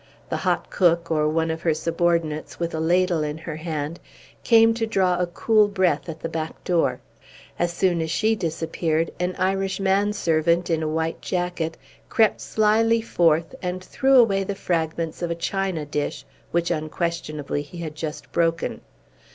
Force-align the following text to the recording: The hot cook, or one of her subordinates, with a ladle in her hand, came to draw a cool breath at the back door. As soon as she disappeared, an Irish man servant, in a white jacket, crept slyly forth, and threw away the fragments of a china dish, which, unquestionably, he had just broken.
The 0.29 0.37
hot 0.37 0.71
cook, 0.71 1.11
or 1.11 1.29
one 1.29 1.51
of 1.51 1.61
her 1.61 1.75
subordinates, 1.75 2.59
with 2.59 2.73
a 2.73 2.79
ladle 2.79 3.21
in 3.23 3.37
her 3.37 3.57
hand, 3.57 3.99
came 4.43 4.73
to 4.73 4.87
draw 4.87 5.19
a 5.19 5.27
cool 5.27 5.67
breath 5.67 6.09
at 6.09 6.21
the 6.21 6.27
back 6.27 6.63
door. 6.63 6.99
As 7.59 7.71
soon 7.71 8.01
as 8.01 8.09
she 8.09 8.35
disappeared, 8.35 9.11
an 9.19 9.35
Irish 9.37 9.79
man 9.79 10.11
servant, 10.11 10.71
in 10.71 10.81
a 10.81 10.87
white 10.87 11.21
jacket, 11.21 11.77
crept 12.09 12.41
slyly 12.41 13.01
forth, 13.03 13.53
and 13.61 13.83
threw 13.83 14.15
away 14.15 14.43
the 14.43 14.55
fragments 14.55 15.21
of 15.21 15.29
a 15.29 15.35
china 15.35 15.85
dish, 15.85 16.25
which, 16.49 16.71
unquestionably, 16.71 17.61
he 17.61 17.77
had 17.77 17.93
just 17.93 18.31
broken. 18.31 18.81